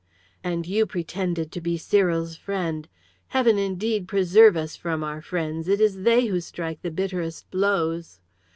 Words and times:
"And 0.43 0.65
you 0.65 0.87
pretended 0.87 1.51
to 1.51 1.61
be 1.61 1.77
Cyril's 1.77 2.35
friend! 2.35 2.87
Heaven 3.27 3.59
indeed 3.59 4.07
preserve 4.07 4.57
us 4.57 4.75
from 4.75 5.03
our 5.03 5.21
friends, 5.21 5.67
it 5.67 5.79
is 5.79 6.01
they 6.01 6.25
who 6.25 6.41
strike 6.41 6.81
the 6.81 6.89
bitterest 6.89 7.51
blows! 7.51 8.19